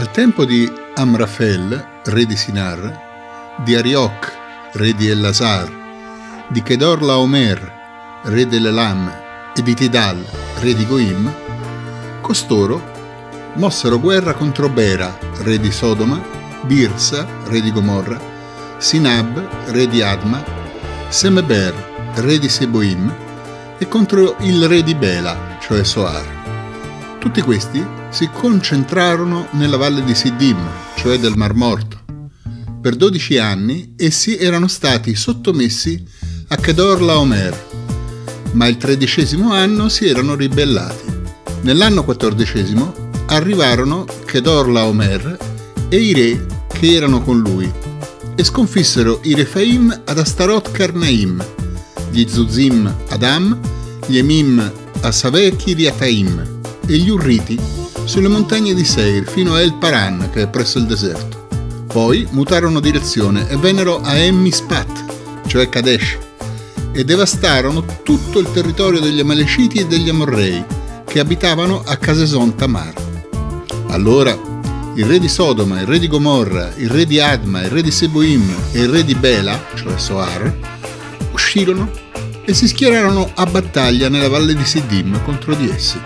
[0.00, 4.32] Al tempo di Amrafel, re di Sinar, di Arioch,
[4.72, 9.12] re di Ellasar, di Kedor Laomer, re dell'Elam,
[9.54, 10.24] e di Tidal,
[10.60, 11.30] re di Goim,
[12.22, 12.82] costoro
[13.56, 16.18] mossero guerra contro Bera, re di Sodoma,
[16.62, 18.18] Birsa, re di Gomorra,
[18.78, 20.42] Sinab, re di Adma,
[21.10, 21.74] Semeber,
[22.14, 23.14] re di Seboim,
[23.76, 27.18] e contro il re di Bela, cioè Soar.
[27.18, 30.58] Tutti questi si concentrarono nella valle di Siddim,
[30.96, 31.98] cioè del Mar Morto.
[32.80, 36.02] Per dodici anni essi erano stati sottomessi
[36.48, 37.68] a Kedor Laomer,
[38.52, 41.18] ma il tredicesimo anno si erano ribellati.
[41.62, 45.38] Nell'anno quattordicesimo arrivarono Kedor Laomer
[45.88, 47.70] e i re che erano con lui
[48.34, 51.44] e sconfissero i Refaim ad Astarot Karnaim,
[52.10, 53.58] gli Zuzim ad Am,
[54.06, 57.79] gli Emim a Saveh Kiriataim e gli Urriti
[58.10, 61.46] sulle montagne di Seir fino a El Paran che è presso il deserto.
[61.86, 65.04] Poi mutarono direzione e vennero a Emmispat,
[65.46, 66.18] cioè Kadesh,
[66.90, 70.64] e devastarono tutto il territorio degli Amalekiti e degli Amorrei
[71.06, 72.94] che abitavano a Caseson Tamar.
[73.90, 74.36] Allora
[74.96, 77.92] il re di Sodoma, il re di Gomorra, il re di Adma, il re di
[77.92, 80.52] Seboim e il re di Bela, cioè Soar,
[81.30, 81.88] uscirono
[82.44, 86.00] e si schierarono a battaglia nella valle di Siddim contro di essi,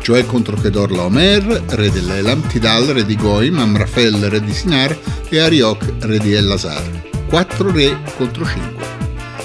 [0.00, 4.98] cioè contro Kedor Laomer, re dell'Elam, Tidal, re di Goim, Amrafel, re di Sinar
[5.28, 6.82] e Arioch, re di Ellasar.
[7.28, 8.84] Quattro re contro cinque.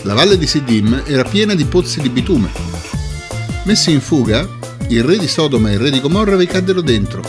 [0.03, 2.49] La valle di Siddim era piena di pozzi di bitume.
[3.63, 4.47] Messi in fuga,
[4.89, 7.21] il re di Sodoma e il re di Gomorra vi caddero dentro,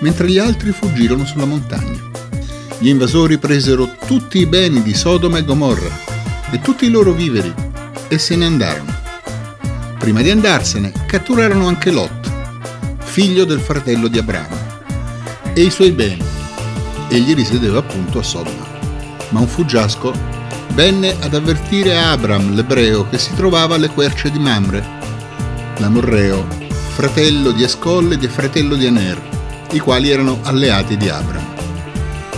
[0.00, 2.10] mentre gli altri fuggirono sulla montagna.
[2.78, 5.90] Gli invasori presero tutti i beni di Sodoma e Gomorra
[6.50, 7.52] e tutti i loro viveri
[8.08, 8.94] e se ne andarono.
[9.98, 12.21] Prima di andarsene, catturarono anche Lot,
[13.12, 14.56] figlio del fratello di Abramo,
[15.52, 16.24] e i suoi beni.
[17.10, 18.66] Egli risiedeva appunto a Sodoma.
[19.28, 20.14] Ma un fuggiasco
[20.68, 24.82] venne ad avvertire Abram, l'ebreo, che si trovava alle querce di Mamre,
[25.76, 26.46] l'amorreo,
[26.94, 29.20] fratello di Escolle e fratello di Aner,
[29.72, 31.44] i quali erano alleati di Abram.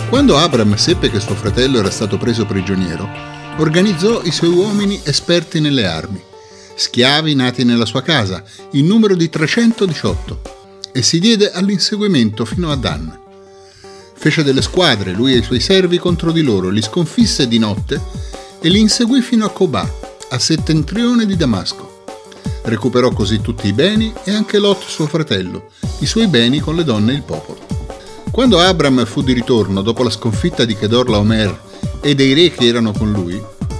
[0.09, 3.07] Quando Abram seppe che suo fratello era stato preso prigioniero,
[3.59, 6.21] organizzò i suoi uomini esperti nelle armi,
[6.75, 10.54] schiavi nati nella sua casa, in numero di 318,
[10.95, 13.19] e si diede all'inseguimento fino a Dan.
[14.15, 18.01] Fece delle squadre, lui e i suoi servi, contro di loro, li sconfisse di notte
[18.61, 19.93] e li inseguì fino a Cobà,
[20.29, 22.05] a settentrione di Damasco.
[22.63, 25.69] Recuperò così tutti i beni e anche Lot suo fratello,
[25.99, 27.59] i suoi beni con le donne e il popolo.
[28.31, 31.61] Quando Abram fu di ritorno dopo la sconfitta di Kedor Laomer
[31.99, 33.39] e dei re che erano con lui,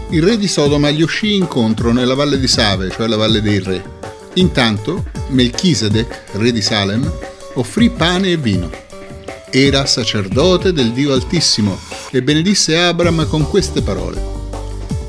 [0.10, 3.60] il re di Sodoma gli uscì incontro nella valle di Save, cioè la valle dei
[3.60, 3.95] re.
[4.36, 7.10] Intanto Melchisedec, re di Salem,
[7.54, 8.70] offrì pane e vino.
[9.50, 11.80] Era sacerdote del Dio Altissimo
[12.12, 14.22] e benedisse Abram con queste parole.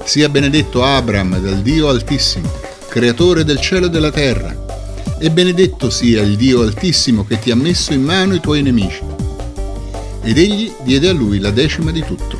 [0.05, 2.49] Sia benedetto Abram dal Dio Altissimo,
[2.89, 4.65] creatore del cielo e della terra,
[5.19, 9.03] e benedetto sia il Dio Altissimo che ti ha messo in mano i tuoi nemici.
[10.23, 12.39] Ed egli diede a lui la decima di tutto.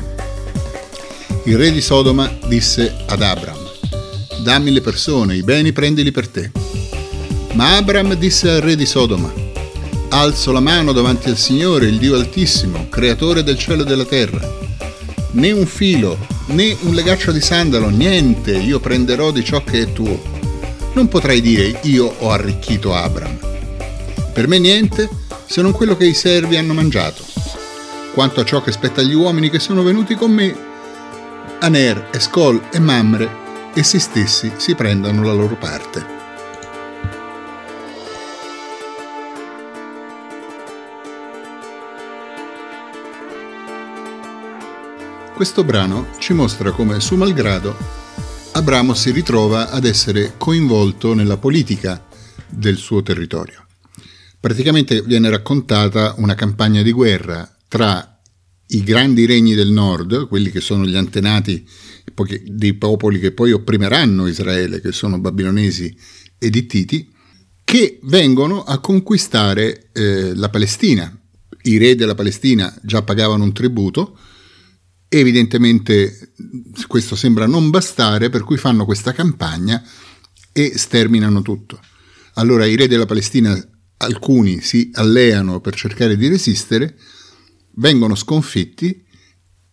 [1.43, 3.57] Il re di Sodoma disse ad Abram,
[4.43, 6.51] dammi le persone, i beni prendili per te.
[7.57, 9.33] Ma Abram disse al re di Sodoma,
[10.09, 14.39] alzo la mano davanti al Signore, il Dio Altissimo, creatore del cielo e della terra.
[15.31, 16.19] Né un filo,
[16.49, 20.21] né un legaccio di sandalo, niente, io prenderò di ciò che è tuo.
[20.93, 23.35] Non potrai dire io ho arricchito Abram.
[24.33, 25.09] Per me niente
[25.47, 27.25] se non quello che i servi hanno mangiato.
[28.13, 30.55] Quanto a ciò che spetta agli uomini che sono venuti con me,
[31.61, 33.27] Aner, Escol e Mamre,
[33.73, 36.16] essi stessi si prendano la loro parte.
[45.37, 47.77] Questo brano ci mostra come, su malgrado,
[48.53, 52.03] Abramo si ritrova ad essere coinvolto nella politica
[52.49, 53.67] del suo territorio.
[54.39, 58.19] Praticamente viene raccontata una campagna di guerra tra
[58.69, 61.63] i grandi regni del nord, quelli che sono gli antenati
[62.45, 65.95] dei popoli che poi opprimeranno Israele, che sono babilonesi
[66.39, 67.13] ed ittiti,
[67.63, 71.15] che vengono a conquistare eh, la Palestina.
[71.61, 74.17] I re della Palestina già pagavano un tributo,
[75.09, 76.33] Evidentemente
[76.87, 79.81] questo sembra non bastare, per cui fanno questa campagna
[80.51, 81.79] e sterminano tutto.
[82.33, 83.57] Allora i re della Palestina,
[83.97, 86.97] alcuni si alleano per cercare di resistere,
[87.75, 89.05] vengono sconfitti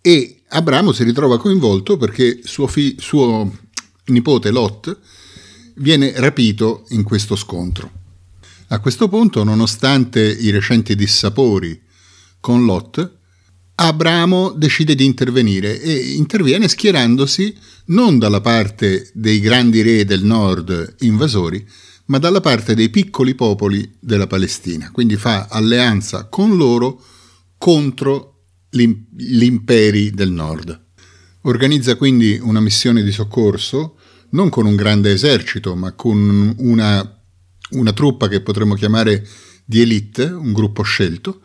[0.01, 3.59] e Abramo si ritrova coinvolto perché suo, fi- suo
[4.07, 4.99] nipote Lot
[5.77, 7.91] viene rapito in questo scontro.
[8.69, 11.81] A questo punto, nonostante i recenti dissapori
[12.41, 13.19] con Lot,
[13.77, 17.57] Abramo decide di intervenire e interviene schierandosi
[17.87, 21.67] non dalla parte dei grandi re del nord invasori,
[22.07, 24.91] ma dalla parte dei piccoli popoli della Palestina.
[24.93, 27.03] Quindi fa alleanza con loro
[27.59, 30.83] contro gli imperi del nord.
[31.43, 33.99] Organizza quindi una missione di soccorso,
[34.31, 37.23] non con un grande esercito, ma con una,
[37.71, 39.27] una truppa che potremmo chiamare
[39.65, 41.41] di elite, un gruppo scelto,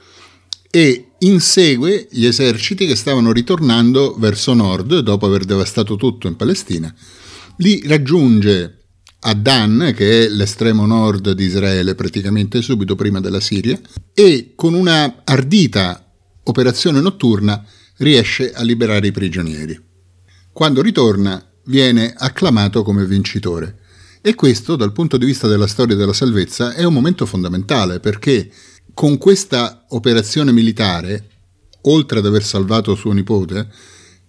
[0.72, 6.94] e insegue gli eserciti che stavano ritornando verso nord dopo aver devastato tutto in Palestina.
[7.57, 8.77] Li raggiunge
[9.21, 13.80] a Dan, che è l'estremo nord di Israele, praticamente subito prima della Siria,
[14.13, 16.13] e con una ardita
[16.44, 17.66] operazione notturna
[17.98, 19.77] riesce a liberare i prigionieri.
[20.54, 23.77] Quando ritorna viene acclamato come vincitore.
[24.21, 28.50] E questo, dal punto di vista della storia della salvezza, è un momento fondamentale perché
[29.00, 31.30] con questa operazione militare,
[31.84, 33.66] oltre ad aver salvato suo nipote,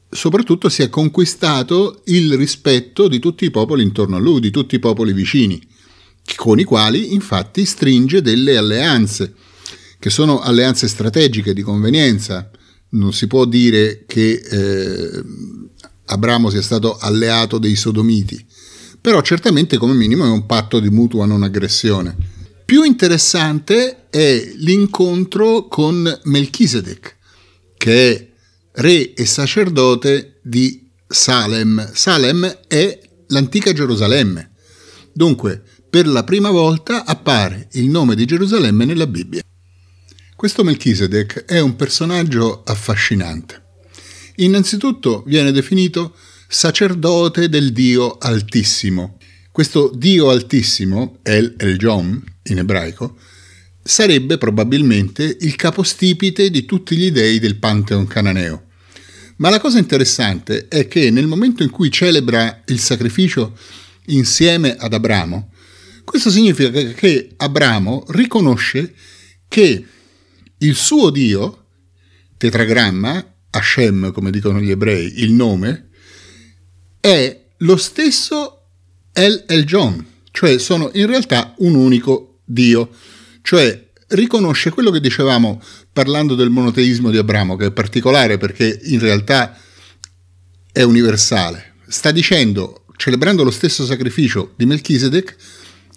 [0.09, 4.77] soprattutto si è conquistato il rispetto di tutti i popoli intorno a lui, di tutti
[4.77, 5.61] i popoli vicini,
[6.37, 9.35] con i quali infatti stringe delle alleanze,
[9.99, 12.49] che sono alleanze strategiche di convenienza.
[12.91, 15.25] Non si può dire che eh,
[16.05, 18.47] Abramo sia stato alleato dei sodomiti,
[19.01, 22.17] però certamente come minimo è un patto di mutua non aggressione.
[22.65, 27.17] Più interessante è l'incontro con Melchisedec,
[27.77, 28.29] che è
[28.73, 31.91] re e sacerdote di Salem.
[31.93, 32.99] Salem è
[33.29, 34.51] l'antica Gerusalemme.
[35.13, 39.43] Dunque, per la prima volta appare il nome di Gerusalemme nella Bibbia.
[40.37, 43.65] Questo Melchisedec è un personaggio affascinante.
[44.37, 46.15] Innanzitutto viene definito
[46.49, 49.19] sacerdote del Dio Altissimo.
[49.53, 53.17] Questo Dio Altissimo, El Eljon in ebraico,
[53.83, 58.67] sarebbe probabilmente il capostipite di tutti gli dei del Pantheon cananeo.
[59.37, 63.57] Ma la cosa interessante è che nel momento in cui celebra il sacrificio
[64.07, 65.53] insieme ad Abramo,
[66.05, 68.95] questo significa che Abramo riconosce
[69.49, 69.85] che
[70.59, 71.65] il suo Dio,
[72.37, 75.89] tetragramma, Hashem come dicono gli ebrei, il nome,
[77.01, 78.67] è lo stesso
[79.13, 82.91] El Eljon, cioè sono in realtà un unico Dio
[83.43, 88.99] cioè riconosce quello che dicevamo parlando del monoteismo di Abramo, che è particolare perché in
[88.99, 89.57] realtà
[90.73, 91.75] è universale.
[91.89, 95.37] Sta dicendo, celebrando lo stesso sacrificio di Melchisedec,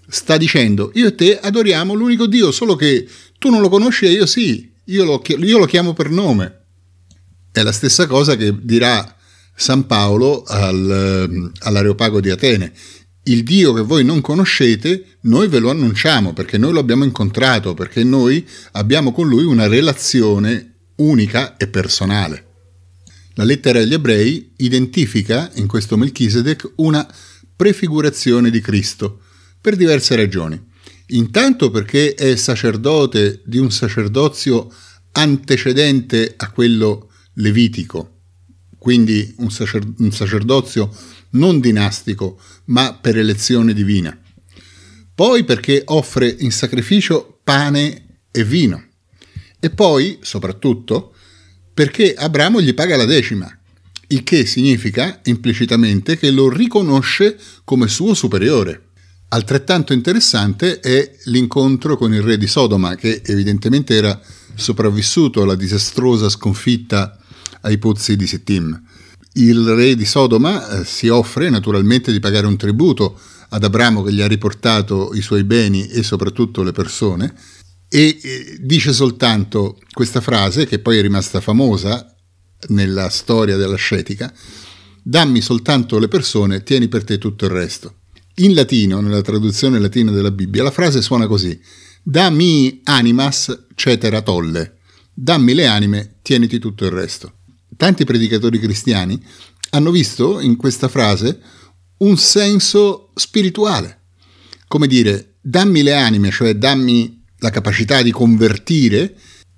[0.07, 3.07] sta dicendo io e te adoriamo l'unico Dio, solo che
[3.39, 6.61] tu non lo conosci e io sì, io lo, io lo chiamo per nome.
[7.51, 9.15] È la stessa cosa che dirà
[9.55, 12.73] San Paolo al, all'Areopago di Atene
[13.23, 17.73] il Dio che voi non conoscete, noi ve lo annunciamo perché noi lo abbiamo incontrato,
[17.73, 22.47] perché noi abbiamo con lui una relazione unica e personale.
[23.35, 27.07] La lettera agli ebrei identifica in questo Melchisedec una
[27.55, 29.21] prefigurazione di Cristo
[29.59, 30.61] per diverse ragioni.
[31.07, 34.71] Intanto perché è sacerdote di un sacerdozio
[35.13, 38.19] antecedente a quello levitico,
[38.77, 40.93] quindi un, sacer- un sacerdozio
[41.33, 44.17] non dinastico, ma per elezione divina.
[45.15, 48.83] Poi perché offre in sacrificio pane e vino.
[49.59, 51.13] E poi, soprattutto,
[51.73, 53.55] perché Abramo gli paga la decima,
[54.07, 58.89] il che significa implicitamente che lo riconosce come suo superiore.
[59.29, 64.19] Altrettanto interessante è l'incontro con il re di Sodoma, che evidentemente era
[64.55, 67.17] sopravvissuto alla disastrosa sconfitta
[67.61, 68.79] ai pozzi di Sittim.
[69.35, 74.13] Il re di Sodoma eh, si offre naturalmente di pagare un tributo ad Abramo che
[74.13, 77.33] gli ha riportato i suoi beni e soprattutto le persone.
[77.89, 82.15] E eh, dice soltanto questa frase che poi è rimasta famosa
[82.67, 84.31] nella storia dell'ascetica,
[85.01, 88.01] dammi soltanto le persone, tieni per te tutto il resto.
[88.35, 91.59] In latino, nella traduzione latina della Bibbia, la frase suona così,
[92.03, 94.77] dammi animas cetera tolle,
[95.11, 97.37] dammi le anime, tieniti tutto il resto
[97.77, 99.21] tanti predicatori cristiani
[99.71, 101.39] hanno visto in questa frase
[101.97, 104.01] un senso spirituale.
[104.67, 109.15] Come dire, dammi le anime, cioè dammi la capacità di convertire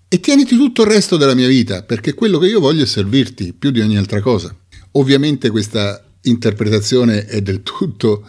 [0.07, 3.53] e tieniti tutto il resto della mia vita, perché quello che io voglio è servirti
[3.53, 4.55] più di ogni altra cosa.
[4.91, 8.25] Ovviamente questa interpretazione è del tutto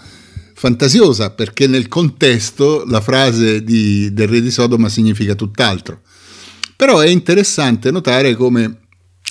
[0.55, 6.01] fantasiosa, perché nel contesto la frase di, del re di Sodoma significa tutt'altro.
[6.75, 8.86] Però è interessante notare come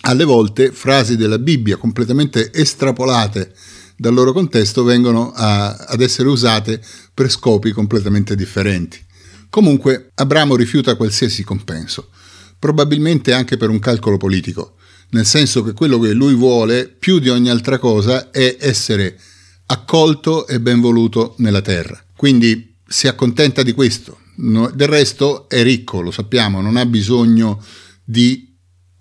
[0.06, 3.54] alle volte frasi della Bibbia completamente estrapolate
[3.98, 6.82] dal loro contesto vengono a, ad essere usate
[7.14, 9.04] per scopi completamente differenti.
[9.50, 12.10] Comunque Abramo rifiuta qualsiasi compenso.
[12.58, 14.76] probabilmente anche per un calcolo politico,
[15.10, 19.20] nel senso che quello che lui vuole più di ogni altra cosa è essere
[19.68, 22.04] accolto e ben voluto nella terra.
[22.16, 24.20] Quindi si accontenta di questo.
[24.36, 27.64] del resto è ricco, lo sappiamo, non ha bisogno
[28.04, 28.55] di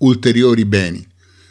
[0.05, 1.07] ulteriori beni.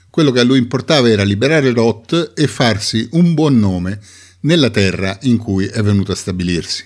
[0.10, 4.00] Quello che a lui importava era liberare Lot e farsi un buon nome
[4.41, 6.86] nella terra in cui è venuto a stabilirsi.